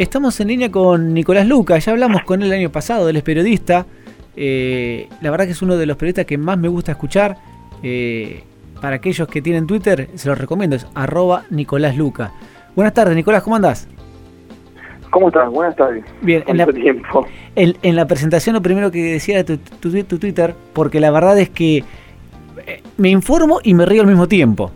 [0.00, 3.22] Estamos en línea con Nicolás Luca, ya hablamos con él el año pasado, él es
[3.22, 3.84] periodista.
[4.34, 7.36] Eh, la verdad que es uno de los periodistas que más me gusta escuchar.
[7.82, 8.42] Eh,
[8.80, 12.32] para aquellos que tienen Twitter, se los recomiendo, es arroba Nicolás Luca.
[12.74, 13.88] Buenas tardes, Nicolás, ¿cómo andás?
[15.10, 15.50] ¿Cómo estás?
[15.50, 16.02] Buenas tardes.
[16.22, 17.26] Bien, en la, tiempo?
[17.54, 21.50] En, la presentación lo primero que decía era tu, tu, Twitter, porque la verdad es
[21.50, 21.84] que
[22.66, 24.70] eh, me informo y me río al mismo tiempo.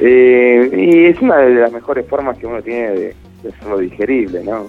[0.00, 4.68] y es una de las mejores formas que uno tiene de, es hacerlo digerible, ¿no?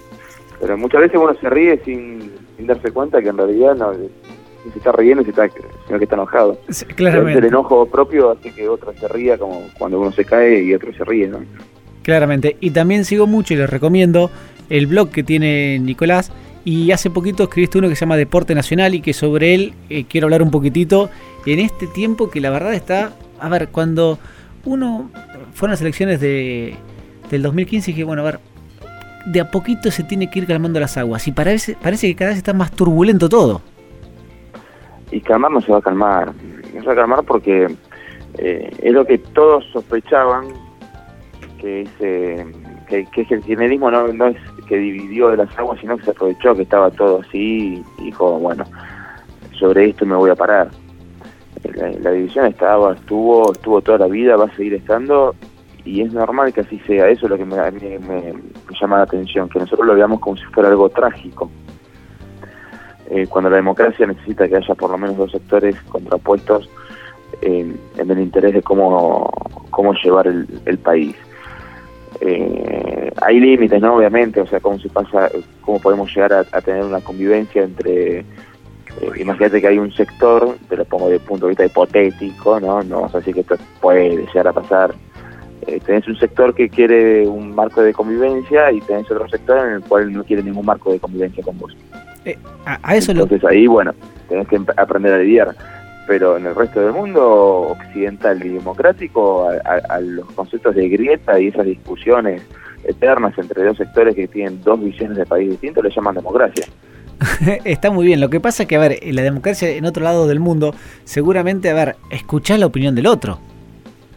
[0.60, 4.92] Pero muchas veces uno se ríe sin, darse cuenta que en realidad no, se está
[4.92, 5.48] riendo, está,
[5.86, 6.58] sino que está enojado.
[6.94, 7.40] claramente.
[7.40, 10.92] El enojo propio hace que otro se ría como cuando uno se cae y otro
[10.92, 11.40] se ríe, ¿no?
[12.02, 12.56] Claramente.
[12.60, 14.30] Y también sigo mucho y les recomiendo
[14.70, 16.32] el blog que tiene Nicolás.
[16.64, 20.04] Y hace poquito escribiste uno que se llama Deporte Nacional y que sobre él eh,
[20.08, 21.10] quiero hablar un poquitito
[21.44, 23.12] en este tiempo que la verdad está...
[23.40, 24.20] A ver, cuando
[24.64, 25.10] uno...
[25.54, 26.76] Fueron las elecciones de,
[27.30, 28.40] del 2015 y dije, bueno, a ver,
[29.26, 32.30] de a poquito se tiene que ir calmando las aguas y parece, parece que cada
[32.30, 33.60] vez está más turbulento todo.
[35.10, 36.32] Y calmar no se va a calmar,
[36.74, 37.66] no se va a calmar porque
[38.38, 40.46] eh, es lo que todos sospechaban
[41.60, 42.46] que, ese,
[42.88, 46.10] que, que el kirchnerismo no, no es que dividió de las aguas, sino que se
[46.12, 48.64] aprovechó que estaba todo así y dijo, bueno,
[49.58, 50.70] sobre esto me voy a parar.
[51.74, 55.34] La, la división estaba, estuvo, estuvo toda la vida, va a seguir estando
[55.84, 57.08] y es normal que así sea.
[57.08, 58.34] Eso es lo que me, me,
[58.80, 61.50] llama la atención, que nosotros lo veamos como si fuera algo trágico.
[63.10, 66.68] Eh, cuando la democracia necesita que haya por lo menos dos sectores contrapuestos
[67.42, 69.28] en el interés de cómo,
[69.70, 71.16] cómo llevar el, país.
[72.20, 73.96] Eh, hay límites, ¿no?
[73.96, 75.28] Obviamente, o sea, cómo se pasa,
[75.62, 78.24] cómo podemos llegar a, tener una convivencia entre eh,
[79.18, 82.82] imagínate que hay un sector, te lo pongo de punto de vista hipotético, ¿no?
[82.82, 84.94] No vamos a decir que esto puede llegar a pasar,
[85.66, 89.74] eh, tenés un sector que quiere un marco de convivencia y tenés otro sector en
[89.74, 91.76] el cual no quiere ningún marco de convivencia con vos.
[92.24, 93.94] Eh, a, eso Entonces ahí, bueno,
[94.28, 95.54] tenés que aprender a lidiar.
[96.08, 97.22] Pero en el resto del mundo
[97.70, 102.42] occidental y democrático, a, los conceptos de grieta y esas discusiones
[102.82, 106.66] eternas entre dos sectores que tienen dos visiones de país distintos, le llaman democracia.
[107.64, 108.20] Está muy bien.
[108.20, 110.74] Lo que pasa es que, a ver, la democracia en otro lado del mundo,
[111.04, 113.38] seguramente, a ver, escuchar la opinión del otro.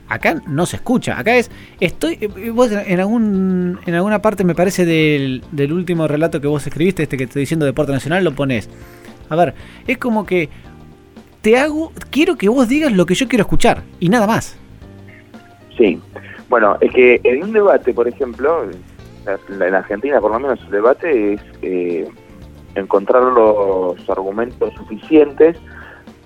[0.08, 1.20] Acá no se escucha.
[1.20, 1.50] Acá es.
[1.80, 2.18] Estoy.
[2.22, 3.80] Eh, vos en algún.
[3.86, 7.42] En alguna parte me parece del, del último relato que vos escribiste, este que estoy
[7.42, 8.70] diciendo Deporte Nacional, lo pones.
[9.30, 9.56] A ver,
[9.88, 10.50] es como que.
[11.42, 11.92] Te hago.
[12.12, 13.84] Quiero que vos digas lo que yo quiero escuchar.
[14.00, 14.58] Y nada más.
[15.78, 16.00] Sí.
[16.50, 18.70] Bueno, es que en un debate, por ejemplo,
[19.60, 22.08] en Argentina por lo menos el debate es eh,
[22.76, 25.58] encontrar los argumentos suficientes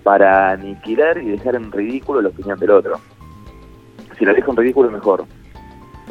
[0.04, 3.00] para aniquilar y dejar en ridículo la opinión del otro
[4.20, 5.26] si la dejo en ridículo mejor.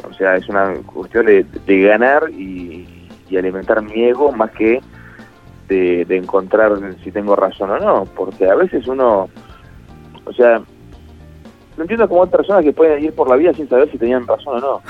[0.09, 4.81] O sea, es una cuestión de, ganar y, alimentar mi ego más que
[5.67, 6.71] de, encontrar
[7.03, 9.29] si tengo razón o no, porque a veces uno,
[10.25, 10.61] o sea,
[11.77, 14.25] no entiendo cómo hay personas que pueden ir por la vida sin saber si tenían
[14.25, 14.81] razón o no.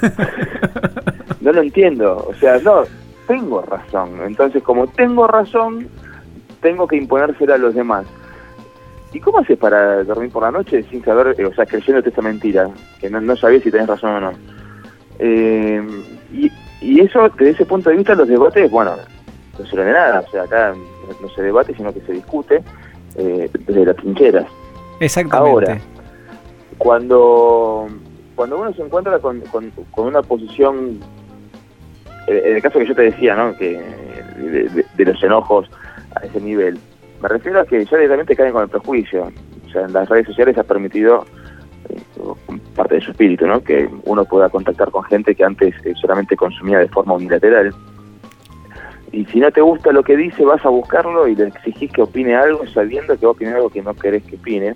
[1.40, 2.84] no lo entiendo, o sea, no,
[3.26, 5.88] tengo razón, entonces como tengo razón,
[6.60, 8.06] tengo que imponérsela a los demás.
[9.12, 12.22] ¿Y cómo haces para dormir por la noche sin saber, eh, o sea, creyéndote esta
[12.22, 12.70] mentira?
[13.00, 14.32] Que no, no sabías si tenés razón o no.
[15.18, 15.82] Eh,
[16.32, 16.50] y,
[16.80, 18.94] y, eso, desde ese punto de vista, los debates, bueno,
[19.58, 20.20] no se de nada.
[20.20, 20.74] O sea, acá
[21.20, 22.62] no se debate, sino que se discute
[23.16, 24.46] eh, desde las trincheras.
[25.00, 25.50] Exactamente.
[25.72, 25.80] Ahora,
[26.78, 27.88] cuando,
[28.36, 31.00] cuando uno se encuentra con, con, una posición,
[32.28, 33.56] en el caso que yo te decía, ¿no?
[33.56, 33.82] Que
[34.94, 35.68] de los enojos
[36.14, 36.78] a ese nivel,
[37.20, 39.30] me refiero a que ya directamente caen con el prejuicio.
[39.66, 41.26] O sea, en las redes sociales ha permitido
[41.88, 42.00] eh,
[42.74, 43.62] parte de su espíritu, ¿no?
[43.62, 47.74] Que uno pueda contactar con gente que antes eh, solamente consumía de forma unilateral.
[49.12, 52.02] Y si no te gusta lo que dice, vas a buscarlo y le exigís que
[52.02, 54.74] opine algo sabiendo que va a opinar algo que no querés que opine.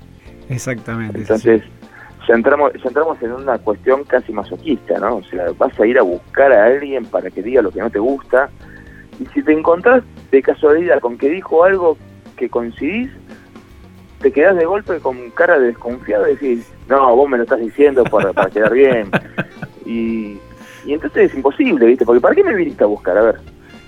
[0.49, 1.19] Exactamente.
[1.19, 1.62] Entonces,
[2.27, 5.16] ya entramos, ya entramos en una cuestión casi masoquista, ¿no?
[5.16, 7.91] O sea, vas a ir a buscar a alguien para que diga lo que no
[7.91, 8.51] te gusta.
[9.21, 10.03] Y si te encontrás
[10.33, 11.97] de casualidad con que dijo algo
[12.34, 13.10] que coincidís,
[14.21, 17.60] te quedás de golpe con cara de desconfiado y decís, no, vos me lo estás
[17.60, 19.10] diciendo para, para quedar bien.
[19.86, 20.39] Y,
[20.86, 22.07] y entonces es imposible, ¿viste?
[22.07, 23.19] Porque ¿para qué me viniste a buscar?
[23.19, 23.41] A ver,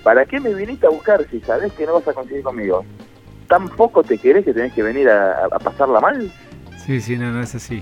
[0.03, 2.85] ¿para qué me viniste a buscar si sabés que no vas a coincidir conmigo?
[3.47, 6.31] ¿Tampoco te querés que tenés que venir a, pasarla mal?
[6.85, 7.81] Sí, sí, no, no es así.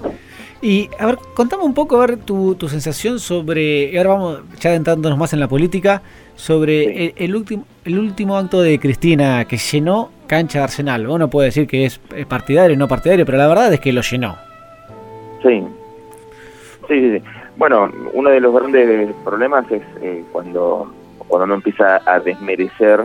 [0.62, 4.40] Y a ver, contame un poco, a ver, tu, tu sensación sobre, y ahora vamos
[4.60, 6.02] ya adentrándonos más en la política,
[6.36, 11.08] sobre el, último, el último acto de Cristina que llenó cancha de Arsenal.
[11.08, 14.02] Uno puede decir que es partidario y no partidario, pero la verdad es que lo
[14.02, 14.38] llenó.
[15.42, 15.64] Sí.
[16.88, 17.24] Sí, sí,
[17.58, 20.92] Bueno, uno de los grandes problemas es eh, cuando,
[21.28, 23.04] cuando uno empieza a desmerecer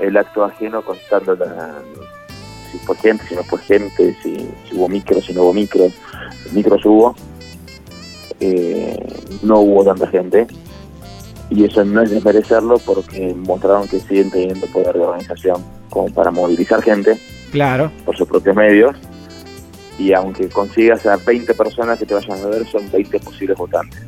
[0.00, 1.74] el acto ajeno contando la,
[2.70, 5.92] si fue gente, si no fue gente, si, hubo micros, si no hubo micros.
[6.52, 7.14] Micros hubo,
[8.38, 8.96] eh,
[9.42, 10.46] no hubo tanta gente.
[11.50, 16.30] Y eso no es desmerecerlo porque mostraron que siguen teniendo poder de organización como para
[16.30, 17.18] movilizar gente.
[17.52, 17.90] Claro.
[18.04, 18.96] Por sus propios medios
[20.00, 24.00] y aunque consigas a 20 personas que te vayan a ver, son 20 posibles votantes.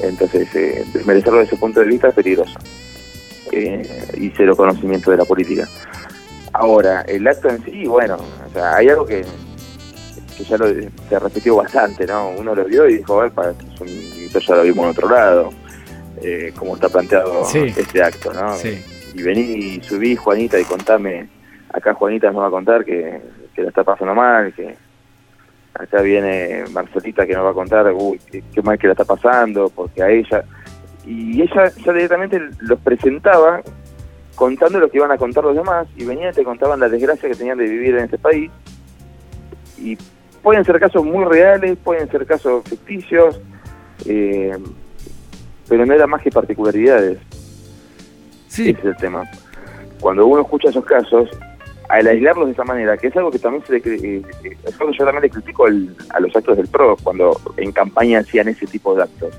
[0.00, 2.58] Entonces, eh, desmerecerlo desde ese punto de vista es peligroso.
[3.52, 3.86] Eh,
[4.16, 5.68] y cero conocimiento de la política.
[6.54, 9.22] Ahora, el acto en sí, bueno, o sea, hay algo que,
[10.48, 12.30] ya lo, se repitió bastante, ¿no?
[12.30, 15.50] Uno lo vio y dijo, para, nosotros ya lo vimos en otro lado,
[16.22, 18.56] eh, como está planteado este acto, ¿no?
[19.14, 21.28] Y vení y subí, Juanita, y contame,
[21.72, 23.20] acá Juanita nos va a contar que,
[23.54, 24.76] que la está pasando mal, que
[25.74, 29.70] acá viene Marcelita que nos va a contar, uy, qué, mal que la está pasando,
[29.70, 30.44] porque a ella...
[31.06, 33.62] Y ella ya directamente los presentaba
[34.34, 37.28] contando lo que iban a contar los demás y venían y te contaban la desgracia
[37.28, 38.50] que tenían de vivir en este país.
[39.78, 39.96] Y
[40.42, 43.40] pueden ser casos muy reales, pueden ser casos ficticios,
[44.06, 44.56] eh,
[45.68, 47.18] pero no era más que particularidades.
[48.50, 48.70] Sí.
[48.70, 49.22] Ese es el tema.
[50.00, 51.30] Cuando uno escucha esos casos,
[51.88, 54.80] al aislarlos de esa manera, que es algo que también se le, eh, eh, es
[54.80, 58.66] algo yo también le critico a los actos del PRO cuando en campaña hacían ese
[58.66, 59.34] tipo de actos.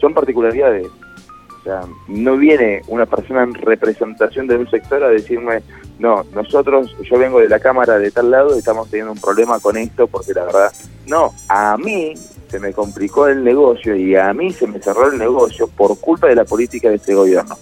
[0.00, 0.86] Son particularidades.
[0.86, 5.62] O sea, no viene una persona en representación de un sector a decirme,
[5.98, 9.58] no, nosotros, yo vengo de la Cámara de tal lado y estamos teniendo un problema
[9.60, 10.72] con esto porque la verdad,
[11.06, 12.14] no, a mí
[12.48, 16.28] se me complicó el negocio y a mí se me cerró el negocio por culpa
[16.28, 17.56] de la política de este gobierno.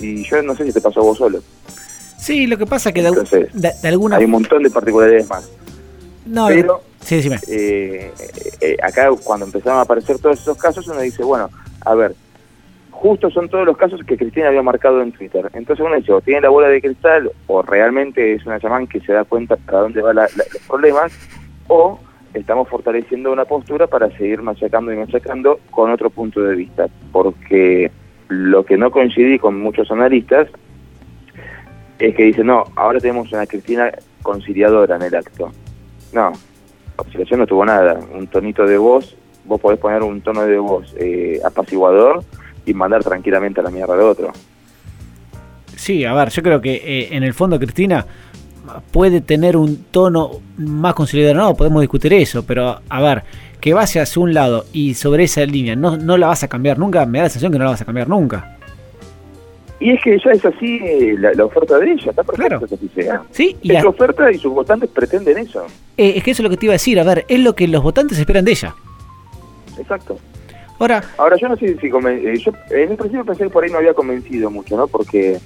[0.00, 1.42] Y yo no sé si te pasó a vos solo.
[2.18, 4.16] Sí, lo que pasa es que de, alguna...
[4.16, 5.48] Hay un montón de particularidades más.
[6.26, 8.12] No, pero sí, eh,
[8.60, 11.48] eh, acá cuando empezaron a aparecer todos esos casos uno dice, bueno,
[11.86, 12.14] a ver,
[12.90, 15.48] justo son todos los casos que Cristina había marcado en Twitter.
[15.54, 19.00] Entonces uno dice, o tiene la bola de cristal, o realmente es una chamán que
[19.00, 20.30] se da cuenta para dónde van los
[20.66, 21.12] problemas,
[21.68, 22.00] o
[22.34, 26.88] estamos fortaleciendo una postura para seguir machacando y machacando con otro punto de vista.
[27.12, 27.90] Porque
[28.28, 30.48] lo que no coincidí con muchos analistas
[31.98, 33.90] es que dice, no, ahora tenemos una Cristina
[34.22, 35.50] conciliadora en el acto.
[36.12, 36.32] No,
[36.96, 37.98] conciliación no tuvo nada.
[38.12, 42.22] Un tonito de voz, vos podés poner un tono de voz eh, apaciguador
[42.66, 44.32] y mandar tranquilamente a la mierda de otro.
[45.74, 48.04] Sí, a ver, yo creo que eh, en el fondo Cristina
[48.90, 53.22] puede tener un tono más conciliador, no, podemos discutir eso, pero a ver,
[53.60, 56.78] que vaya hacia un lado y sobre esa línea no, no la vas a cambiar
[56.78, 58.58] nunca, me da la sensación que no la vas a cambiar nunca.
[59.80, 62.90] Y es que ya es así eh, la, oferta de ella, está perfecto que así
[62.94, 63.22] sea.
[63.30, 65.66] Sí, y es su oferta y sus votantes pretenden eso.
[65.96, 67.54] Eh, es que eso es lo que te iba a decir, a ver, es lo
[67.54, 68.74] que los votantes esperan de ella.
[69.78, 70.18] Exacto.
[70.80, 73.70] Ahora, Ahora yo no sé si eh, yo en un principio pensé que por ahí
[73.70, 74.88] no había convencido mucho, ¿no?
[74.88, 75.38] Porque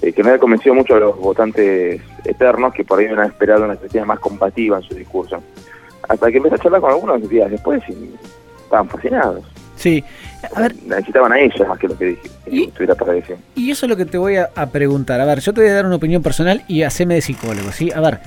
[0.00, 3.74] que no había convencido mucho a los votantes eternos que por ahí habían esperado una
[3.74, 5.42] estrategia más combativa en su discurso.
[6.08, 8.14] Hasta que empecé a charlar con algunos días después y
[8.64, 9.44] estaban fascinados.
[9.78, 10.02] Sí,
[10.54, 10.74] a ver.
[10.86, 13.36] Necesitaban a ella más que lo que dije, y, para decir.
[13.54, 15.20] Y eso es lo que te voy a, preguntar.
[15.20, 17.90] A ver, yo te voy a dar una opinión personal y haceme de psicólogo, ¿sí?
[17.92, 18.18] A ver,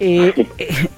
[0.00, 0.88] eh, eh,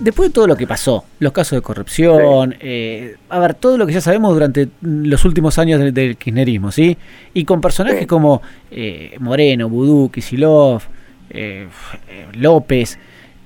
[0.00, 3.86] después de todo lo que pasó, los casos de corrupción, eh, a ver, todo lo
[3.86, 6.96] que ya sabemos durante los últimos años del, kirchnerismo, ¿sí?
[7.34, 8.40] Y con personajes como
[9.18, 10.82] Moreno, Vudú, Kisilov,
[12.32, 12.98] López.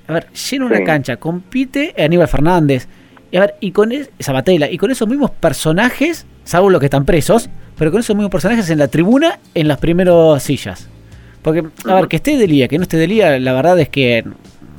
[0.09, 2.87] A ver, llena una cancha, compite Aníbal Fernández.
[3.31, 7.47] Y a ver, y con y con esos mismos personajes, salvo los que están presos,
[7.77, 10.89] pero con esos mismos personajes en la tribuna, en las primeras sillas.
[11.43, 14.25] Porque, a ver, que esté Delía, que no esté Delía, la verdad es que,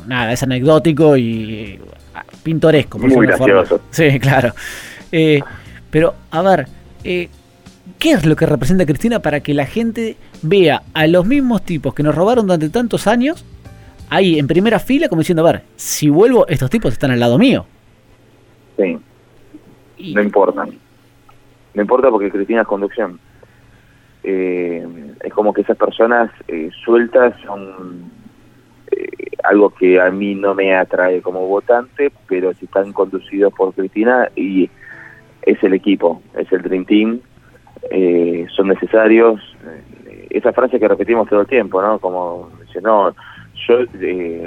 [0.09, 1.79] nada, es anecdótico y
[2.13, 2.99] ah, pintoresco.
[2.99, 3.83] Por Muy gracioso.
[3.91, 4.53] Sí, claro.
[5.13, 5.41] Eh,
[5.93, 6.67] pero, a ver,
[7.05, 7.29] eh,
[8.01, 11.95] ¿qué es lo que representa Cristina para que la gente vea a los mismos tipos
[11.95, 13.45] que nos robaron durante tantos años
[14.11, 17.39] ahí en primera fila como diciendo, a ver, si vuelvo, estos tipos están al lado
[17.39, 17.65] mío?
[18.77, 18.99] Sí.
[20.15, 20.67] No importa.
[21.75, 23.19] No importa porque Cristina es conducción.
[24.23, 24.87] Eh,
[25.23, 28.11] es como que esas personas eh, sueltas son
[28.91, 29.09] eh,
[29.45, 34.29] algo que a mí no me atrae como votante, pero si están conducidos por Cristina
[34.35, 34.69] y
[35.43, 37.21] es el equipo, es el Dream Team,
[38.55, 39.41] son necesarios.
[40.29, 41.99] esa frase que repetimos todo el tiempo, ¿no?
[41.99, 43.15] Como dice, no,
[43.67, 43.79] yo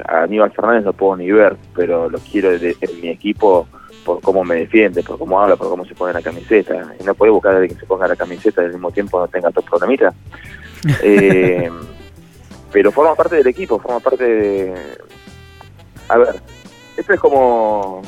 [0.08, 3.68] a Aníbal Fernández no puedo ni ver, pero lo quiero en mi equipo
[4.04, 6.94] por cómo me defiende, por cómo habla, por cómo se pone la camiseta.
[7.00, 9.20] Y no puede buscar a alguien que se ponga la camiseta y al mismo tiempo
[9.20, 10.14] no tenga todo programitas.
[11.02, 11.72] Eh,
[12.74, 14.74] pero forma parte del equipo, forma parte de...
[16.10, 16.36] A ver,
[16.98, 18.02] esto es como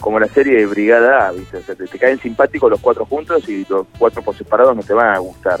[0.00, 1.58] como la serie de Brigada A, ¿viste?
[1.58, 4.82] O sea, te, te caen simpáticos los cuatro juntos y los cuatro por separados no
[4.82, 5.60] te van a gustar.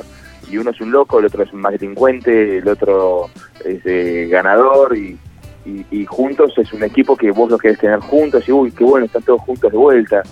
[0.50, 3.30] Y uno es un loco, el otro es un más delincuente, el otro
[3.64, 5.18] es eh, ganador y,
[5.64, 8.84] y, y juntos es un equipo que vos lo querés tener juntos y uy, qué
[8.84, 10.22] bueno, están todos juntos de vuelta.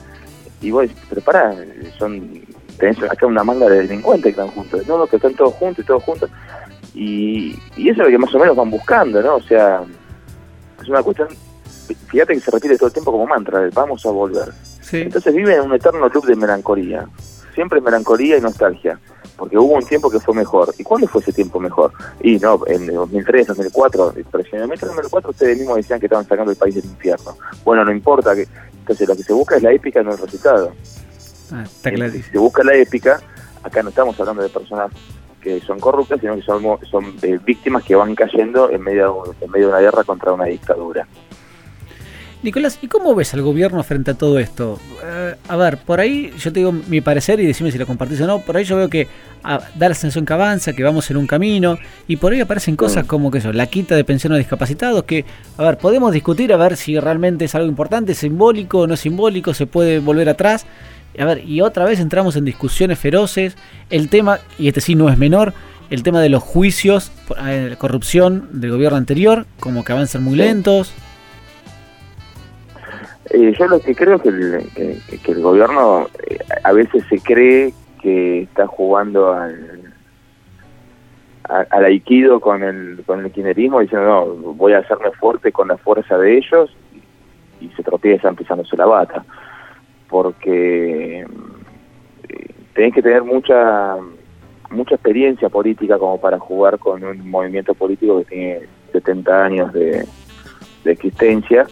[0.61, 1.55] Y vos pero pará,
[1.99, 2.43] son,
[2.79, 4.87] tenés acá una manga de delincuentes que están juntos.
[4.89, 6.31] No, no, que están todos juntos y todos juntos.
[6.95, 9.37] Y, y eso es lo que más o menos van buscando, ¿no?
[9.37, 9.83] O sea,
[10.83, 11.29] es una cuestión,
[12.09, 14.49] fíjate que se repite todo el tiempo como mantra, de vamos a volver.
[14.81, 15.03] Sí.
[15.03, 17.07] Entonces vive en un eterno loop de melancolía.
[17.55, 18.99] Siempre melancolía y nostalgia.
[19.39, 20.75] Porque hubo un tiempo que fue mejor.
[20.77, 21.93] ¿Y cuándo fue ese tiempo mejor?
[22.21, 24.15] Y no, en 2003, 2004.
[24.31, 27.37] Pero si en el 2004 ustedes mismos decían que estaban sacando el país del infierno.
[27.65, 28.35] Bueno, no importa.
[28.35, 28.49] que
[28.81, 30.73] Entonces lo que se busca es la épica, no el resultado.
[31.53, 32.25] Ah, está Y clarísimo.
[32.25, 33.21] Si se busca la épica,
[33.63, 34.91] acá no estamos hablando de personas
[35.41, 39.51] que son corruptas, sino que son, son eh, víctimas que van cayendo en medio, en
[39.51, 41.07] medio de una guerra contra una dictadura.
[42.41, 44.79] Nicolás, ¿y cómo ves al gobierno frente a todo esto?
[45.05, 48.21] Eh, a ver, por ahí yo te digo mi parecer y decime si lo compartís
[48.21, 48.39] o no.
[48.41, 49.09] Por ahí yo veo que
[49.43, 52.77] ah, da la sensación que avanza, que vamos en un camino y por ahí aparecen
[52.77, 53.09] cosas Mm.
[53.09, 55.25] como que eso, la quita de pensión a discapacitados, que,
[55.57, 59.53] a ver, podemos discutir a ver si realmente es algo importante, simbólico o no simbólico,
[59.53, 60.65] se puede volver atrás.
[61.19, 63.57] A ver, y otra vez entramos en discusiones feroces.
[63.91, 65.55] El tema, y este sí no es menor,
[65.91, 70.37] el tema de los juicios, por- eh, corrupción del gobierno anterior, como que avanzan muy
[70.37, 70.93] lentos.
[73.31, 77.19] Eh, yo lo que creo es que el, que, el gobierno eh, a veces se
[77.19, 79.93] cree que está jugando al,
[81.45, 85.77] al aikido con el, con el kirchnerismo diciendo no, voy a hacerme fuerte con la
[85.77, 86.75] fuerza de ellos
[87.61, 89.25] y, se tropieza empezándose la bata.
[90.09, 93.97] Porque eh, tenés que tener mucha
[94.71, 98.61] mucha experiencia política como para jugar con un movimiento político que tiene
[98.93, 100.07] 70 años de,
[100.85, 101.67] de existencia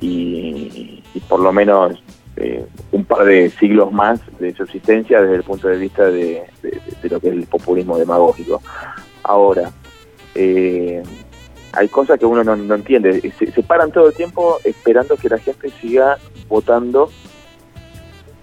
[0.00, 2.02] y, por lo menos
[2.36, 6.42] eh, un par de siglos más de subsistencia desde el punto de vista de,
[7.02, 8.62] lo que es el populismo demagógico.
[9.22, 9.70] Ahora,
[10.34, 11.02] eh,
[11.72, 13.32] hay cosas que uno no, no entiende.
[13.38, 17.10] Se, se paran todo el tiempo esperando que la gente siga votando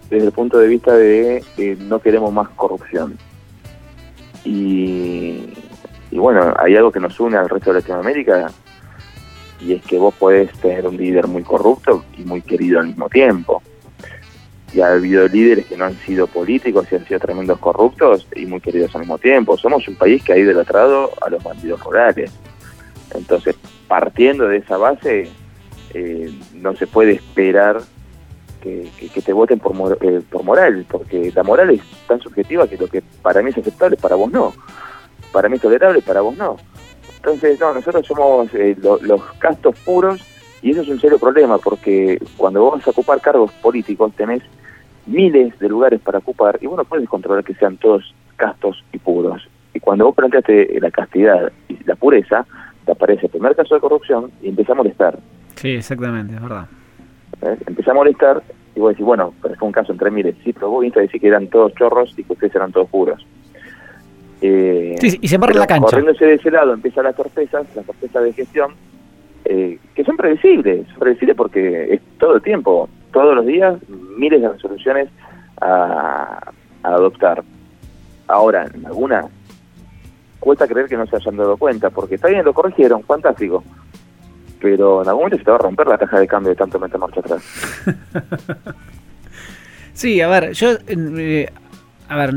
[0.09, 3.17] desde el punto de vista de eh, no queremos más corrupción.
[4.43, 5.53] Y,
[6.11, 8.51] y bueno, hay algo que nos une al resto de Latinoamérica
[9.59, 13.09] y es que vos podés tener un líder muy corrupto y muy querido al mismo
[13.09, 13.61] tiempo.
[14.73, 18.45] Y ha habido líderes que no han sido políticos y han sido tremendos corruptos y
[18.45, 19.57] muy queridos al mismo tiempo.
[19.57, 22.31] Somos un país que ha idolatrado a los bandidos rurales.
[23.15, 23.55] Entonces,
[23.87, 25.29] partiendo de esa base,
[25.93, 27.81] eh, no se puede esperar
[28.61, 32.19] que, que- que te voten por, mor- eh, por moral, porque la moral es tan
[32.19, 34.53] subjetiva que lo que para mí es aceptable, para vos no.
[35.31, 36.57] Para mí es tolerable, para vos no.
[37.27, 40.21] Entonces, no, nosotros somos eh, lo- los castos puros
[40.61, 44.41] y eso es un serio problema porque cuando vos vas a ocupar cargos políticos tenés
[45.05, 48.97] miles de lugares para ocupar y vos no puedes controlar que sean todos castos y
[48.99, 49.45] puros.
[49.73, 52.45] Y cuando vos planteaste la castidad y la pureza,
[52.85, 55.19] te aparece el primer caso de corrupción y empieza a molestar.
[55.55, 56.67] Sí, exactamente, es verdad.
[57.41, 57.57] ¿eh?
[57.67, 58.41] Empieza a molestar
[58.73, 60.35] y vos decís, bueno, pero fue un caso entre miles.
[60.45, 62.87] Sí, pero vos viniste a decir que eran todos chorros y que ustedes eran todos
[62.89, 63.25] puros.
[64.41, 65.87] Eh, Sí, y se embarra la cancha.
[65.89, 68.73] Corriéndose de ese lado empiezan las torpezas, las torpezas de gestión,
[69.45, 73.75] eh, que son previsibles, son previsibles porque es todo el tiempo, todos los días,
[74.17, 75.09] miles de resoluciones
[75.61, 76.51] a,
[76.83, 77.43] a adoptar.
[78.27, 79.25] Ahora, en algunas
[80.39, 83.63] cuesta creer que no se hayan dado cuenta, porque está bien, lo corrigieron, fantástico,
[84.61, 86.79] pero en algún momento se te va a romper la caja de cambio de tanto
[86.79, 87.43] meter marcha atrás.
[89.93, 91.49] Sí, a ver, yo, eh,
[92.09, 92.29] a ver,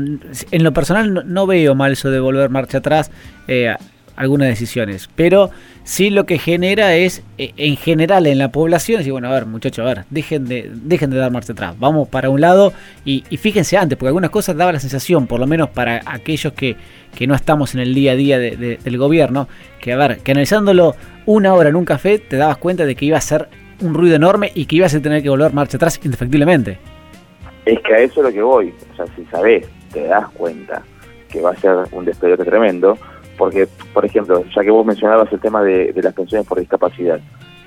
[0.51, 3.11] en lo personal no, no veo mal eso de volver marcha atrás
[3.47, 3.73] eh,
[4.15, 5.49] algunas decisiones, pero
[5.83, 9.45] sí lo que genera es, eh, en general en la población, decir, bueno, a ver,
[9.45, 12.73] muchachos, a ver, dejen de, dejen de dar marcha atrás, vamos para un lado
[13.05, 16.75] y, fíjense antes, porque algunas cosas daba la sensación, por lo menos para aquellos que,
[17.15, 19.47] que no estamos en el día a día de- de- del gobierno,
[19.79, 23.05] que a ver, que analizándolo una hora en un café, te dabas cuenta de que
[23.05, 23.47] iba a ser
[23.79, 26.77] un ruido enorme y que ibas a tener que volver marcha atrás indefectiblemente.
[27.65, 28.73] Es que a eso es lo que voy.
[28.91, 30.83] O sea, si sabés, te das cuenta
[31.29, 32.97] que va a ser un despelote tremendo,
[33.37, 37.19] porque, por ejemplo, ya que vos mencionabas el tema de, las pensiones por discapacidad.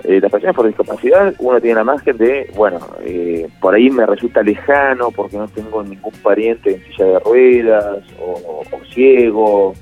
[0.03, 4.05] Eh, las pensiones por discapacidad, uno tiene la margen de, bueno, eh, por ahí me
[4.05, 9.73] resulta lejano porque no tengo ningún pariente en silla de ruedas, o, o ciego,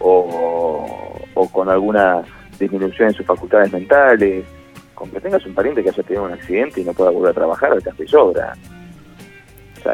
[0.00, 2.22] o, o con alguna
[2.58, 4.44] disminución en sus facultades mentales.
[4.94, 7.34] Con que tengas un pariente que haya tenido un accidente y no pueda volver a
[7.34, 8.54] trabajar, al y sobra.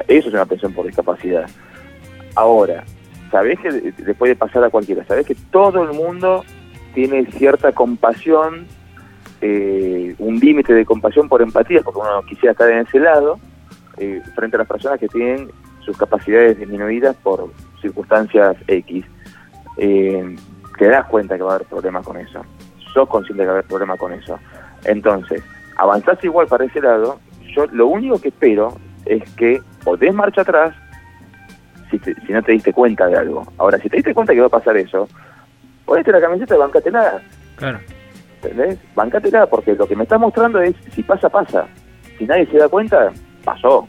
[0.09, 1.49] Eso es una pensión por discapacidad.
[2.35, 2.85] Ahora,
[3.31, 6.45] sabés que le puede pasar a cualquiera, sabés que todo el mundo
[6.95, 8.67] tiene cierta compasión
[9.41, 13.39] eh, un límite de compasión por empatía, porque uno quisiera estar en ese lado,
[13.99, 15.51] eh, frente a las personas que tienen
[15.81, 17.51] sus capacidades disminuidas por
[17.83, 19.05] circunstancias X.
[19.77, 20.37] Eh,
[20.79, 22.43] te das cuenta que va a haber problemas con eso.
[22.95, 24.39] Sos consciente que va a haber problemas con eso.
[24.85, 25.43] Entonces,
[25.77, 27.21] avanzás igual para ese lado.
[27.55, 30.75] Yo lo único que espero es que o des marcha atrás
[31.91, 33.47] si, si no te diste cuenta de algo.
[33.59, 35.09] Ahora, si te diste cuenta que va a pasar eso,
[35.85, 37.23] ponete la camiseta y bancatela.
[37.57, 37.81] Claro.
[38.43, 38.79] ¿Entendés?
[38.95, 41.67] Bancatela porque lo que me está mostrando es si pasa, pasa.
[42.19, 43.13] Si nadie se da cuenta,
[43.45, 43.89] pasó.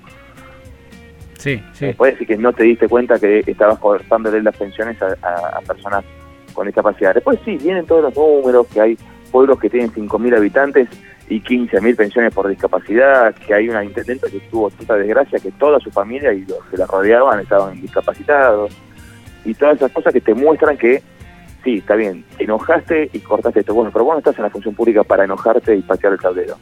[1.37, 1.93] Sí, sí.
[1.93, 5.61] Puede decir que no te diste cuenta que estabas cortándole las pensiones a, a, a
[5.61, 6.03] personas
[6.53, 7.13] con discapacidad.
[7.13, 8.97] Después sí, vienen todos los números, que hay
[9.31, 10.87] pueblos que tienen 5.000 habitantes
[11.29, 15.79] y 15.000 pensiones por discapacidad, que hay una intendente que tuvo tanta desgracia que toda
[15.79, 18.71] su familia y los que la rodeaban estaban discapacitados,
[19.43, 21.01] y todas esas cosas que te muestran que
[21.63, 24.49] sí, está bien, te enojaste y cortaste esto, bueno, pero vos no estás en la
[24.49, 26.55] función pública para enojarte y patear el tablero.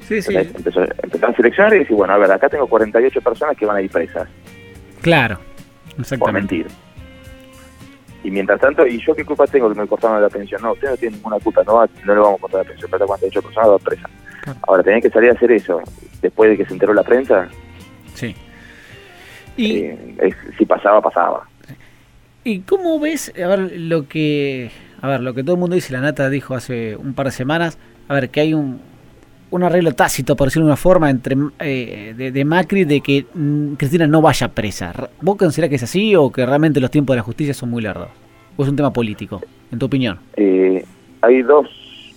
[0.00, 0.34] Sí, sí.
[0.34, 3.76] Empezó, empezaron a seleccionar y decir, bueno, a ver, acá tengo 48 personas que van
[3.76, 4.26] a ir presas.
[5.02, 5.38] Claro,
[5.90, 6.54] Por exactamente.
[6.56, 6.72] mentir.
[8.24, 10.60] Y mientras tanto, ¿y yo qué culpa tengo que me cortaron la pensión?
[10.62, 12.90] No, usted no tiene ninguna culpa, no, va- no le vamos a cortar la pensión,
[12.90, 14.10] pero 48 personas va presa.
[14.42, 14.58] Claro.
[14.66, 15.80] Ahora, tenés que salir a hacer eso
[16.20, 17.48] después de que se enteró la prensa.
[18.14, 18.34] Sí.
[19.56, 21.48] Y, eh, es- si pasaba, pasaba.
[22.44, 24.70] ¿Y cómo ves, a ver, lo que,
[25.02, 27.32] a ver, lo que todo el mundo dice, la Nata dijo hace un par de
[27.32, 28.80] semanas, a ver, que hay un,
[29.50, 33.74] un arreglo tácito, por decirlo de una forma, entre eh, de, Macri de que mm,
[33.74, 34.92] Cristina no vaya presa.
[35.20, 37.82] ¿Vos considerás que es así o que realmente los tiempos de la justicia son muy
[37.82, 38.08] largos?
[38.56, 39.40] ¿O es un tema político,
[39.70, 40.18] en tu opinión?
[40.36, 40.84] Eh,
[41.22, 41.68] hay dos,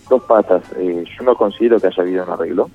[0.09, 0.63] dos patas.
[0.77, 2.69] Eh, yo no considero que haya habido un arreglo.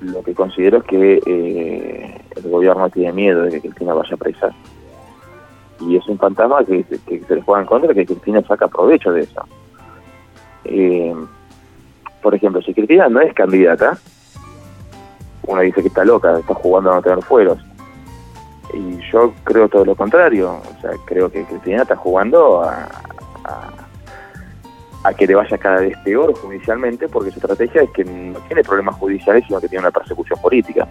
[0.00, 4.50] Lo que considero es que eh, el gobierno tiene miedo de que Cristina vaya presa.
[5.80, 9.12] Y es un fantasma que, que se le juega en contra, que Cristina saca provecho
[9.12, 9.44] de eso.
[10.64, 11.14] Eh,
[12.22, 13.98] por ejemplo, si Cristina no es candidata,
[15.46, 17.58] uno dice que está loca, está jugando a no tener fueros.
[18.72, 20.52] Y yo creo todo lo contrario.
[20.52, 22.88] O sea, creo que Cristina está jugando a,
[25.04, 28.62] a, que le vaya cada vez peor judicialmente, porque su estrategia es que no tiene
[28.62, 30.88] problemas judiciales, sino que tiene una persecución política.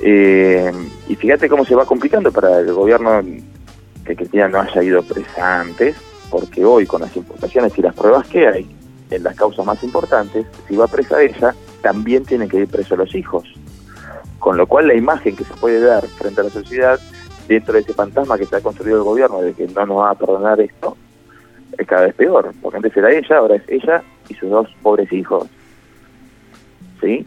[0.00, 0.72] Eh,
[1.06, 3.22] y fíjate cómo se va complicando para el gobierno
[4.04, 5.96] que Cristina no haya ido presa antes,
[6.30, 8.79] porque hoy con las imputaciones y las pruebas que hay
[9.10, 13.14] en las causas más importantes, si va presa ella, también tienen que ir presos los
[13.14, 13.44] hijos.
[14.38, 16.98] Con lo cual la imagen que se puede dar frente a la sociedad,
[17.48, 20.10] dentro de ese fantasma que se ha construido el gobierno de que no nos va
[20.10, 20.96] a perdonar esto,
[21.76, 25.12] es cada vez peor, porque antes era ella, ahora es ella y sus dos pobres
[25.12, 25.48] hijos.
[27.00, 27.26] ¿Sí?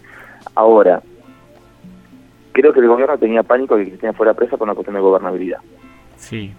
[0.56, 1.02] Ahora,
[2.52, 5.02] creo que el gobierno tenía pánico de que Cristina fuera presa por una cuestión de
[5.02, 5.60] gobernabilidad.
[6.17, 6.54] Sí.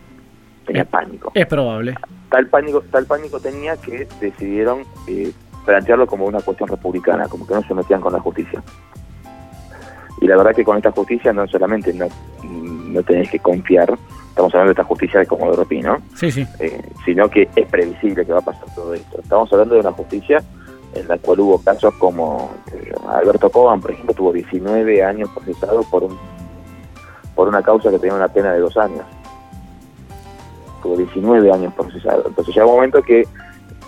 [0.66, 0.86] Tenía Eh.
[0.86, 1.30] pánico.
[1.34, 1.94] Es probable.
[2.34, 5.30] Tal pánico, tal pánico tenía que decidieron eh,
[5.64, 8.60] plantearlo como una cuestión republicana, como que no se metían con la justicia.
[10.20, 12.08] Y la verdad que con esta justicia no solamente no,
[12.42, 13.96] no tenés que confiar,
[14.30, 15.98] estamos hablando de esta justicia de Comodoro Pi, ¿no?
[16.16, 16.44] Sí, sí.
[16.58, 19.20] Eh, sino que es previsible que va a pasar todo esto.
[19.22, 20.42] Estamos hablando de una justicia
[20.92, 25.84] en la cual hubo casos como eh, Alberto Coban, por ejemplo, tuvo 19 años procesado
[25.84, 26.18] por un
[27.36, 29.04] por una causa que tenía una pena de dos años.
[30.84, 32.24] Tuvo 19 años procesado.
[32.28, 33.26] Entonces llega un momento que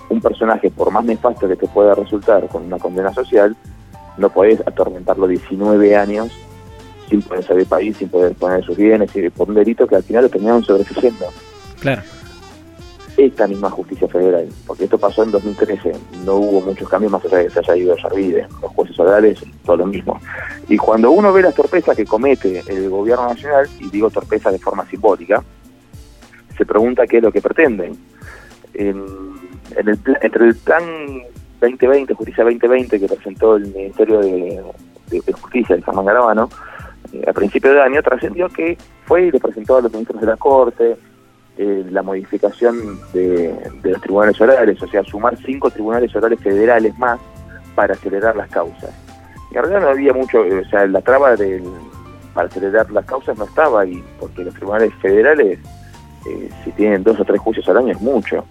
[0.08, 3.54] un personaje, por más nefasto que te pueda resultar con una condena social,
[4.16, 6.32] no podés atormentarlo 19 años
[7.10, 9.96] sin poder salir del país, sin poder poner sus bienes, y por un delito que
[9.96, 11.26] al final lo terminaron sobresegiendo
[11.80, 12.00] Claro.
[13.16, 15.92] esta misma justicia federal, porque esto pasó en 2013,
[16.24, 19.38] no hubo muchos cambios más allá de que se haya ido Yarvide, los jueces orales,
[19.66, 20.18] todo lo mismo.
[20.68, 24.58] Y cuando uno ve las torpezas que comete el gobierno nacional, y digo torpezas de
[24.58, 25.44] forma simbólica,
[26.56, 27.96] se pregunta qué es lo que pretenden.
[28.74, 29.04] En,
[29.76, 30.82] en el, entre el plan
[31.60, 34.62] 2020, Justicia 2020, que presentó el Ministerio de,
[35.32, 36.48] Justicia, de Germán Garabano,
[37.12, 40.26] eh, a principio de año, trascendió que fue y le presentó a los ministros de
[40.26, 40.96] la Corte,
[41.58, 46.96] eh, la modificación de, de los tribunales orales, o sea, sumar cinco tribunales orales federales
[46.98, 47.18] más
[47.74, 48.90] para acelerar las causas.
[49.50, 51.62] En realidad no había mucho, o sea, la traba del,
[52.34, 55.58] para acelerar las causas no estaba ahí, porque los tribunales federales,
[56.28, 58.44] eh, si tienen dos o tres juicios al año, es mucho.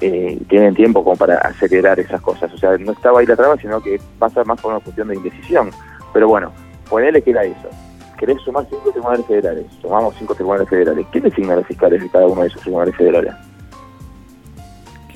[0.00, 2.52] Eh, tienen tiempo como para acelerar esas cosas.
[2.52, 5.16] O sea, no estaba ahí la traba, sino que pasa más por una cuestión de
[5.16, 5.70] indecisión.
[6.12, 6.52] Pero bueno,
[6.88, 7.68] ponele que era eso.
[8.18, 9.66] ¿Querés sumar cinco tribunales federales?
[9.80, 11.06] Sumamos cinco tribunales federales.
[11.10, 13.34] ¿Quién designa a los fiscales de cada uno de esos tribunales federales?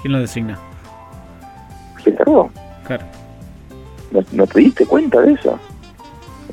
[0.00, 0.58] ¿Quién lo designa?
[2.02, 2.50] ¿Se encargó?
[2.86, 3.04] Claro.
[4.10, 5.58] ¿No, no te diste cuenta de eso?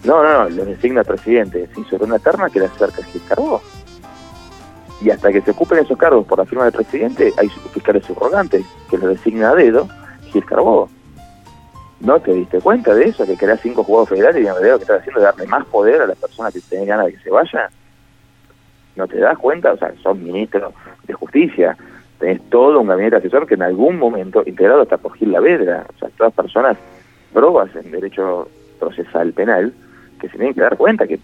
[0.03, 1.69] No, no, no, los designa el presidente.
[1.75, 3.61] Sin sobre una terna que le acerca Gil Carbó.
[5.03, 8.65] Y hasta que se ocupen esos cargos por la firma del presidente, hay fiscales subrogantes
[8.89, 9.87] que los designa a dedo
[10.31, 10.89] Gil Carbó.
[11.99, 13.25] ¿No te diste cuenta de eso?
[13.25, 15.65] Que querés cinco jugadores federales y en realidad lo que estás haciendo es darle más
[15.65, 17.69] poder a las personas que tienen ganas de que se vayan.
[18.95, 19.73] ¿No te das cuenta?
[19.73, 20.73] O sea, son ministros
[21.07, 21.77] de justicia,
[22.19, 25.99] tenés todo un gabinete asesor que en algún momento, integrado hasta por Gil Lavedra, o
[25.99, 26.77] sea, todas personas
[27.33, 28.47] probas en derecho
[28.79, 29.73] procesal penal,
[30.19, 31.19] que se tienen que dar cuenta que,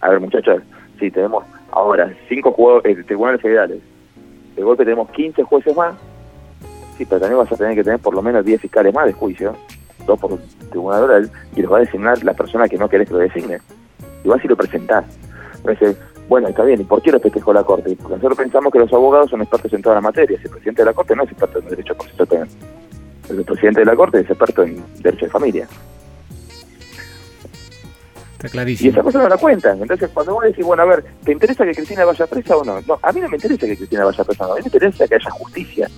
[0.00, 0.62] a ver muchachos,
[0.98, 2.54] si tenemos ahora cinco
[2.84, 3.80] eh, tribunales federales,
[4.54, 5.94] de golpe tenemos 15 jueces más,
[6.96, 9.12] sí, pero también vas a tener que tener por lo menos 10 fiscales más de
[9.12, 9.56] juicio,
[10.06, 10.38] dos por
[10.70, 13.58] tribunal oral, y los va a designar la persona que no querés que lo designe.
[14.24, 15.04] Y vas y lo presentás.
[15.56, 15.96] Entonces,
[16.28, 17.96] bueno, está bien, ¿y por qué lo festejó la Corte?
[17.96, 20.38] Porque nosotros pensamos que los abogados son expertos en toda la materia.
[20.38, 22.48] Si el presidente de la Corte no es experto en derecho procesal penal.
[23.28, 25.68] El presidente de la Corte es experto en derecho de familia.
[28.42, 28.88] Está clarísimo.
[28.88, 29.80] Y esa cosa no la cuentan.
[29.80, 32.80] Entonces, cuando vos decís, bueno, a ver, ¿te interesa que Cristina vaya presa o no?
[32.80, 34.52] No, a mí no me interesa que Cristina vaya presa, no.
[34.52, 35.88] a mí me interesa que haya justicia.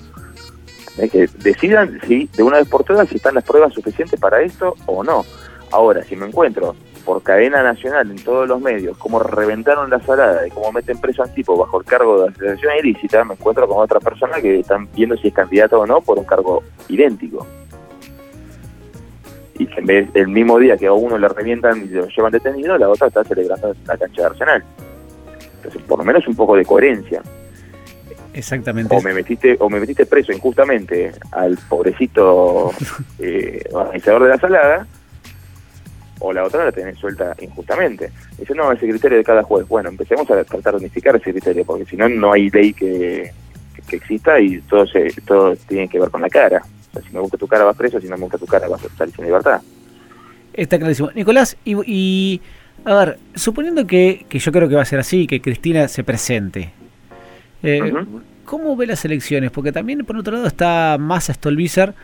[1.11, 4.75] que decidan si de una vez por todas si están las pruebas suficientes para esto
[4.85, 5.25] o no.
[5.71, 6.77] Ahora, si me encuentro
[7.07, 11.23] por cadena nacional en todos los medios cómo reventaron la salada y cómo meten preso
[11.23, 14.61] a un tipo bajo el cargo de asociación ilícita, me encuentro con otra persona que
[14.61, 17.47] están viendo si es candidato o no por un cargo idéntico.
[19.59, 22.33] Y que en vez el mismo día que a uno le revientan y lo llevan
[22.33, 24.65] detenido, la otra está celebrando la cancha de Arsenal.
[25.57, 27.23] Entonces, por lo menos un poco de coherencia.
[28.35, 28.95] Exactamente.
[28.95, 32.73] O me metiste, o me metiste preso injustamente al pobrecito
[33.21, 34.87] eh, organizador de la salada,
[36.19, 38.11] o la otra la tenés suelta injustamente.
[38.39, 39.67] Dice, no, ese criterio de cada juez.
[39.69, 43.31] Bueno, empecemos a tratar de unificar ese criterio, porque si no, no hay ley que,
[43.87, 46.63] que exista y todo, se, todo tiene que ver con la cara.
[46.95, 48.85] Sea, si me gusta tu cara vas preso, si no me gusta tu cara vas
[48.85, 49.61] a salir sin libertad.
[50.53, 51.11] Está clarísimo.
[51.15, 52.41] Nicolás, y,
[52.85, 56.05] a ver, suponiendo que, que, yo creo que va a ser así, que Cristina se
[56.05, 56.73] presente,
[57.63, 57.93] eh,
[58.45, 59.51] ¿cómo ve las elecciones?
[59.51, 61.95] Porque también, por otro lado, está Massa Stolbizer,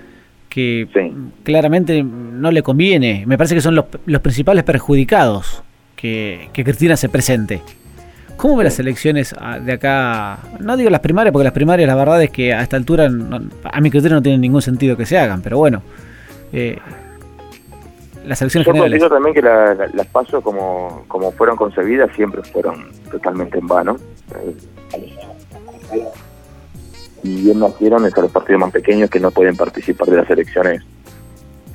[0.48, 0.88] que
[1.44, 3.24] claramente no le conviene.
[3.26, 5.62] Me parece que son los, los principales perjudicados
[5.94, 7.62] que, que, Cristina se presente.
[8.40, 10.38] ¿Cómo ve las elecciones ah, de acá?
[10.61, 13.81] No digo las primarias, porque las primarias la verdad es que a esta altura a
[13.83, 15.83] mi criterio no tiene ningún sentido que se hagan, pero bueno.
[16.50, 16.79] Eh,
[18.24, 18.98] las elecciones Yo generales.
[18.98, 23.96] considero también que la, las pasos como, como fueron concebidas siempre fueron totalmente en vano.
[24.35, 26.07] Eh,
[27.22, 30.83] y bien nacieron entre los partidos más pequeños que no pueden participar de las elecciones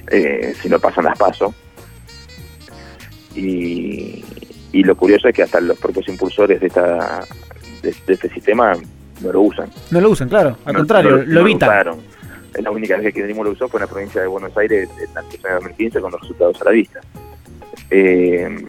[0.10, 1.54] eh, si no pasan las pasos.
[3.36, 4.26] Y,
[4.76, 7.26] y lo curioso es que hasta los propios impulsores de, esta,
[7.82, 8.74] de, de este sistema
[9.22, 9.70] no lo usan.
[9.90, 11.86] No lo usan, claro, al no, contrario, no, lo evitan.
[11.86, 11.98] Lo
[12.62, 15.14] la única vez que Kirchnerismo lo usó fue en la provincia de Buenos Aires en
[15.14, 17.00] la de 2015 con los resultados a la vista.
[17.90, 18.66] Eh,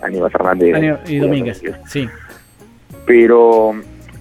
[0.00, 2.08] Aníbal Fernández Aníbal y Domínguez, sí.
[3.04, 3.74] Pero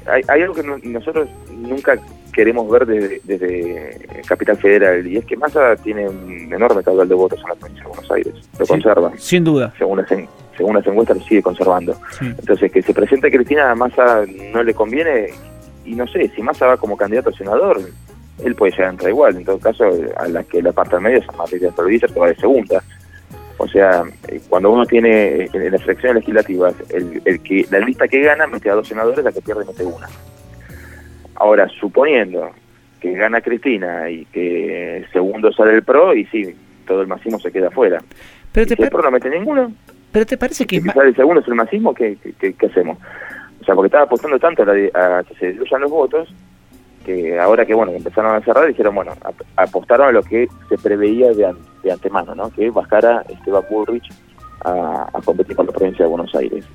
[0.08, 2.00] hay, hay algo que no, nosotros nunca
[2.38, 7.16] queremos ver desde, desde, Capital Federal y es que Massa tiene un enorme caudal de
[7.16, 8.34] votos en la provincia de Buenos Aires.
[8.60, 9.12] Lo sí, conserva.
[9.18, 9.74] Sin duda.
[9.76, 10.08] Según las,
[10.56, 11.94] según las encuestas lo sigue conservando.
[12.20, 12.26] Sí.
[12.26, 14.24] Entonces, que se presente Cristina a Massa
[14.54, 15.30] no le conviene
[15.84, 17.80] y no sé, si Massa va como candidato a senador,
[18.44, 19.36] él puede llegar a entrar igual.
[19.36, 22.28] En todo caso, a la que la parte del medio es Matías Televisor, que va
[22.28, 22.84] de segunda.
[23.58, 24.04] O sea,
[24.48, 28.70] cuando uno tiene en las elecciones legislativas, el, el que la lista que gana mete
[28.70, 30.08] a dos senadores, la que pierde mete una.
[31.40, 32.52] Ahora, suponiendo
[33.00, 37.52] que gana Cristina y que segundo sale el PRO, y sí, todo el masismo se
[37.52, 38.02] queda afuera.
[38.52, 39.72] Pero te si el PRO no mete ninguno,
[40.12, 40.82] pero te parece que...
[40.82, 42.98] Si sale el segundo es el masismo, ¿qué, qué, qué, hacemos?
[43.62, 46.34] O sea, porque estaba apostando tanto a, la, a que se diluyan los votos,
[47.06, 49.14] que ahora que, bueno, empezaron a cerrar, dijeron, bueno,
[49.56, 52.50] apostaron a lo que se preveía de, de antemano, ¿no?
[52.50, 54.10] Que bajara Esteban Bullrich
[54.66, 56.66] a, a competir con la provincia de Buenos Aires.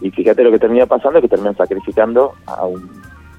[0.00, 2.88] Y fíjate lo que termina pasando, que terminan sacrificando a un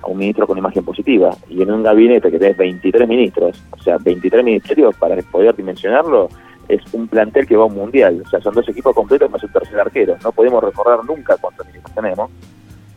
[0.01, 1.35] a un ministro con imagen positiva.
[1.49, 6.29] Y en un gabinete que tenés 23 ministros, o sea, 23 ministerios, para poder dimensionarlo,
[6.67, 8.21] es un plantel que va a un mundial.
[8.25, 10.15] O sea, son dos equipos completos más un tercer arquero.
[10.23, 12.31] No podemos recordar nunca cuántos ministros tenemos.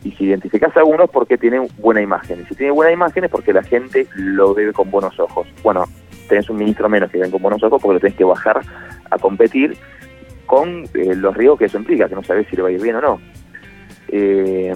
[0.03, 2.41] Y si identificás a uno es porque tiene buena imagen.
[2.41, 5.47] Y si tiene buena imagen es porque la gente lo ve con buenos ojos.
[5.63, 5.85] Bueno,
[6.27, 8.61] tenés un ministro menos que ven con buenos ojos porque lo tenés que bajar
[9.09, 9.77] a competir
[10.45, 13.01] con eh, los riesgos que eso implica, que no sabés si le va bien o
[13.01, 13.21] no.
[14.09, 14.75] Eh,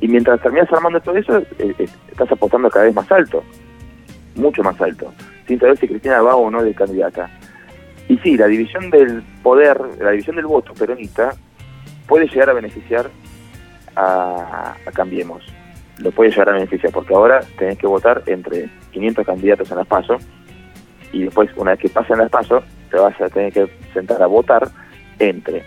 [0.00, 3.42] y mientras terminas armando todo eso, eh, eh, estás apostando cada vez más alto,
[4.34, 5.12] mucho más alto,
[5.46, 7.30] sin saber si Cristina va o no de candidata.
[8.08, 11.34] Y sí, la división del poder, la división del voto peronista
[12.06, 13.10] puede llegar a beneficiar
[13.96, 15.42] a, a Cambiemos.
[15.98, 19.86] Lo puede llegar a beneficiar porque ahora tenés que votar entre 500 candidatos en las
[19.86, 20.18] PASO
[21.12, 24.26] y después, una vez que pasen las PASO, te vas a tener que sentar a
[24.26, 24.68] votar
[25.18, 25.64] entre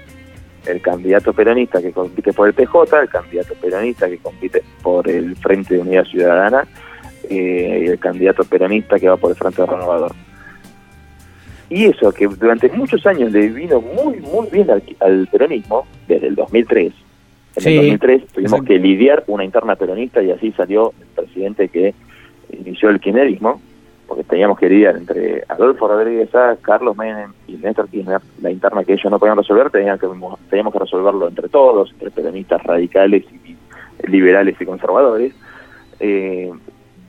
[0.65, 5.36] el candidato peronista que compite por el PJ, el candidato peronista que compite por el
[5.36, 6.67] Frente de Unidad Ciudadana
[7.30, 10.13] eh, y el candidato peronista que va por el Frente Renovador.
[11.69, 16.36] Y eso, que durante muchos años le vino muy, muy bien al, peronismo, desde el
[16.36, 16.93] 2003.
[17.58, 21.93] En el 2003 tuvimos que lidiar una interna peronista y así salió el presidente que
[22.52, 23.62] inició el kirchnerismo,
[24.10, 28.84] porque teníamos que lidiar entre Adolfo Rodríguez A, Carlos Menem y Néstor Kirchner, la interna
[28.84, 30.08] que ellos no podían resolver, teníamos que,
[30.50, 33.56] teníamos que resolverlo entre todos, entre peronistas radicales y
[34.08, 35.34] liberales y conservadores.
[36.00, 36.52] Eh,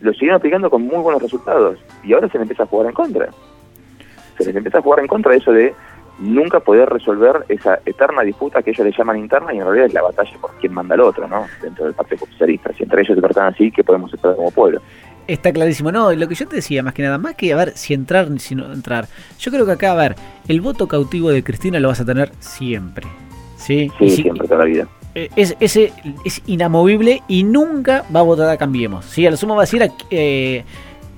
[0.01, 2.93] lo siguieron aplicando con muy buenos resultados y ahora se le empieza a jugar en
[2.93, 3.31] contra.
[4.37, 5.75] Se les empieza a jugar en contra eso de
[6.19, 9.95] nunca poder resolver esa eterna disputa que ellos le llaman interna y en realidad es
[9.95, 11.47] la batalla por quién manda al otro, ¿no?
[11.63, 12.73] Dentro del Partido Socialista.
[12.75, 14.83] Si entre ellos se tratan así, ¿qué podemos esperar como pueblo?
[15.31, 17.73] Está clarísimo, no, lo que yo te decía más que nada, más que a ver
[17.77, 19.07] si entrar ni si no entrar,
[19.39, 20.17] yo creo que acá, a ver,
[20.49, 23.07] el voto cautivo de Cristina lo vas a tener siempre,
[23.57, 23.91] ¿sí?
[23.99, 24.89] Sí, siempre, toda la vida.
[25.15, 25.93] Eh, es, ese
[26.25, 29.05] es inamovible y nunca va a votar a Cambiemos.
[29.05, 29.27] ¿sí?
[29.27, 30.65] A lo sumo va a decir eh,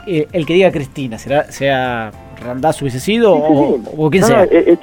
[0.07, 2.11] eh, el que diga Cristina, será sea
[2.43, 4.45] Randazzo hubiese sido o, quien sea.
[4.45, 4.79] Es,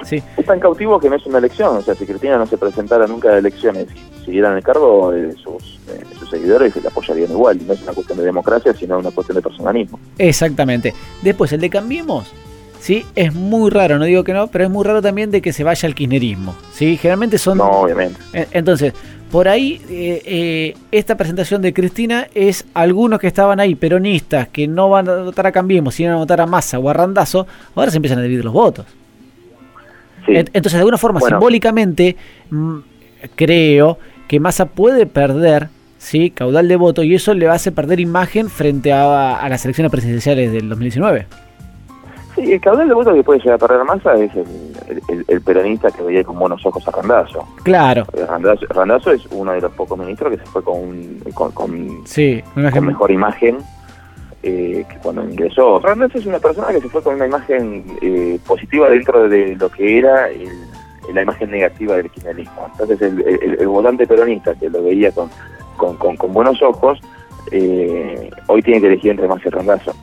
[0.46, 1.76] tan cautivo que no es una elección.
[1.76, 5.12] O sea, si Cristina no se presentara nunca a elecciones y siguiera en el cargo,
[5.36, 5.78] sus,
[6.18, 7.58] sus seguidores la apoyarían igual.
[7.66, 9.98] No es una cuestión de democracia, sino una cuestión de personalismo.
[10.18, 10.94] Exactamente.
[11.22, 12.32] Después, el de Cambiemos
[12.80, 13.04] ¿sí?
[13.14, 15.62] Es muy raro, no digo que no, pero es muy raro también de que se
[15.62, 16.96] vaya al kirchnerismo, ¿sí?
[16.96, 17.58] Generalmente son...
[17.58, 18.18] No, obviamente.
[18.50, 18.94] Entonces,
[19.30, 24.66] por ahí, eh, eh, esta presentación de Cristina es algunos que estaban ahí, peronistas, que
[24.66, 27.90] no van a votar a Cambiemos, sino a votar a Massa o a Randazo, ahora
[27.90, 28.86] se empiezan a dividir los votos.
[30.26, 32.16] Entonces, de alguna forma, simbólicamente,
[32.50, 32.78] mm,
[33.36, 36.30] creo que Massa puede perder ¿sí?
[36.30, 40.52] caudal de voto y eso le hacer perder imagen frente a, a las elecciones presidenciales
[40.52, 41.26] del 2019.
[42.34, 46.02] Sí, el caudal de votos que puede llegar a perder masa es el, peronista que
[46.02, 47.46] veía con buenos ojos a Randazo.
[47.64, 48.04] Claro.
[48.68, 51.18] Randazo, es uno de los pocos ministros que se fue con,
[51.54, 52.04] con,
[52.80, 53.58] mejor imagen
[54.42, 55.80] eh, que cuando ingresó.
[55.80, 59.68] Randazo es una persona que se fue con una imagen eh, positiva dentro de lo
[59.68, 60.28] que era
[61.12, 62.68] la imagen negativa del kirchnerismo.
[62.72, 65.28] Entonces el, volante peronista que lo veía con,
[65.76, 67.00] con, buenos ojos,
[67.50, 69.94] eh, hoy tiene que elegir entre Massa y Randazo.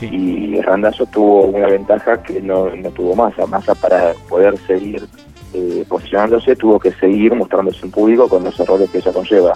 [0.00, 3.46] Y Randazo tuvo una ventaja que no, no tuvo Massa.
[3.46, 5.06] Massa para poder seguir
[5.54, 9.54] eh, posicionándose tuvo que seguir mostrándose en público con los errores que eso conlleva.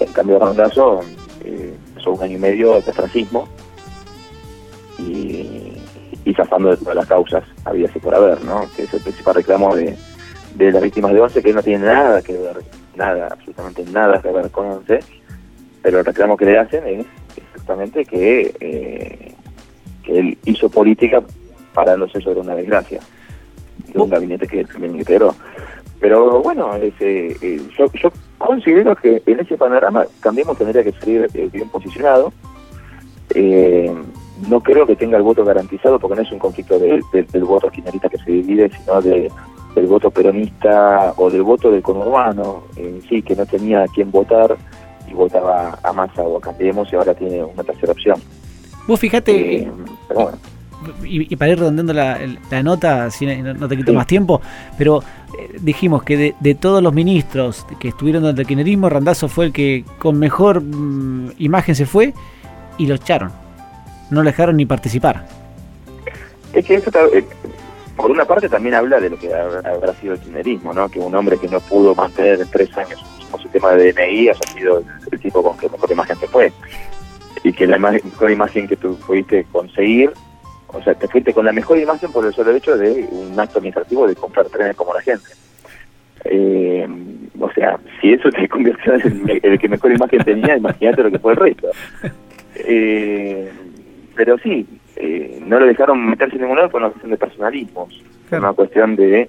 [0.00, 1.00] En cambio, Randazo
[1.44, 1.74] eh,
[2.06, 3.48] un año y medio de racismo
[4.98, 5.72] y,
[6.24, 8.66] y zafando de todas las causas había así por haber, ¿no?
[8.76, 9.96] Que es el principal reclamo de,
[10.54, 12.62] de las víctimas de Once, que no tiene nada que ver,
[12.94, 15.00] nada, absolutamente nada que ver con Once,
[15.82, 19.33] pero el reclamo que le hacen es exactamente que eh,
[20.04, 21.22] que él hizo política
[21.72, 23.00] parándose sobre una desgracia
[23.92, 25.34] de un gabinete que también integró.
[26.00, 31.28] Pero bueno, ese, eh, yo, yo considero que en ese panorama Cambiemos tendría que salir
[31.34, 32.32] eh, bien posicionado.
[33.34, 33.92] Eh,
[34.48, 37.02] no creo que tenga el voto garantizado porque no es un conflicto del
[37.44, 39.30] voto kirchnerista que se divide, sino de,
[39.74, 44.10] del voto peronista o del voto del conurbano en sí, que no tenía a quién
[44.10, 44.56] votar
[45.08, 48.20] y votaba a Massa o a Cambiemos y ahora tiene una tercera opción.
[48.86, 49.70] Vos fijate, eh,
[51.04, 52.18] y, para ir redondeando la,
[52.62, 54.40] nota, si no, te quito más tiempo,
[54.76, 55.02] pero
[55.38, 59.52] eh, dijimos que de, todos los ministros que estuvieron durante el kirchnerismo, Randazo fue el
[59.52, 62.12] que con mejor mm, imagen se fue
[62.78, 63.32] y lo echaron.
[64.10, 65.26] No le dejaron ni participar.
[66.52, 67.24] Es que eso, eh,
[67.96, 70.88] por una parte, también habla de lo que habrá sido el kirchnerismo, ¿no?
[70.88, 74.46] Que un hombre que no pudo mantener en tres años su sistema de DNI haya
[74.54, 76.52] sido el tipo con que mejor imagen se fue
[77.42, 80.12] y que la mejor imagen que tú pudiste conseguir,
[80.68, 83.58] o sea, te fuiste con la mejor imagen por el solo hecho de un acto
[83.58, 85.26] administrativo de comprar trenes como la gente.
[86.24, 86.88] Eh,
[87.38, 91.18] o sea, si eso te convirtió en el, que mejor imagen tenía, imagínate lo que
[91.18, 91.68] fue el resto.
[92.56, 93.50] Eh,
[94.14, 94.66] pero sí,
[94.96, 98.96] eh, no lo dejaron meterse en ningún lado por una cuestión de personalismos, una cuestión
[98.96, 99.28] de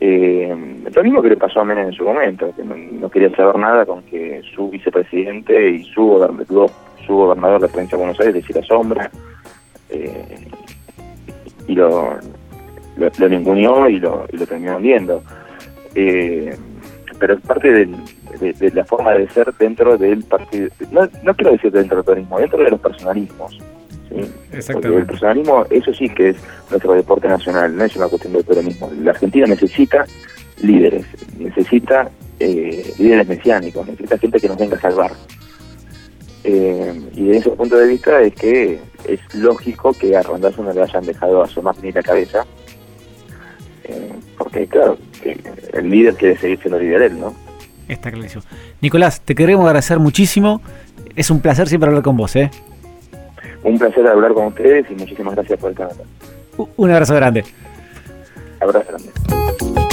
[0.00, 0.54] eh,
[0.94, 3.86] lo mismo que le pasó a Menem en su momento, que no, quería saber nada
[3.86, 6.70] con que su vicepresidente y su gobernador,
[7.06, 9.10] su gobernador de la provincia de Buenos Aires decía sombra,
[9.90, 10.48] eh,
[11.66, 12.18] y lo,
[12.96, 15.22] lo, ningunió y lo, y lo terminó viendo.
[15.94, 16.56] Eh,
[17.18, 21.70] pero es parte de, la forma de ser dentro del partido, no, no quiero decir
[21.70, 23.58] dentro del peronismo, dentro de los personalismos.
[24.52, 24.98] Exactamente.
[25.00, 26.36] el personalismo, eso sí que es
[26.70, 28.90] nuestro deporte nacional, no es una cuestión del peronismo.
[29.02, 30.04] La Argentina necesita
[30.62, 31.06] líderes,
[31.38, 35.12] necesita eh, líderes mesiánicos, necesita gente que nos venga a salvar.
[36.44, 38.78] Eh, y desde ese punto de vista es que
[39.08, 42.44] es lógico que a Rondazo no le hayan dejado asomar ni la cabeza,
[43.84, 44.98] eh, porque claro,
[45.72, 47.34] el líder quiere seguir siendo líder él, ¿no?
[47.88, 48.42] Está clarísimo.
[48.80, 50.60] Nicolás, te queremos agradecer muchísimo.
[51.16, 52.50] Es un placer siempre hablar con vos, ¿eh?
[53.62, 55.96] Un placer hablar con ustedes y muchísimas gracias por el canal.
[56.76, 57.44] Un abrazo grande.
[58.60, 59.83] Abrazo grande.